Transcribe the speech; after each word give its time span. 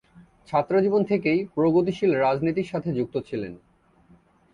ছাত্রজীবন 0.47 1.01
থেকেই 1.03 1.39
প্রগতিশীল 1.55 2.11
রাজনীতির 2.15 2.69
সাথে 2.71 2.89
যুক্ত 2.93 3.15
ছিলেন। 3.27 3.53